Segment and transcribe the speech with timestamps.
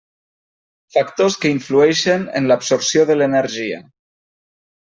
[0.95, 3.83] Factors que influeixen en l'absorció de l'energia.